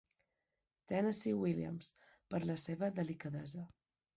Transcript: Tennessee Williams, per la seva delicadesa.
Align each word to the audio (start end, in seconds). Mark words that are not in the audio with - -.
Tennessee 0.91 1.35
Williams, 1.43 1.91
per 2.33 2.43
la 2.53 2.57
seva 2.65 2.93
delicadesa. 2.99 3.69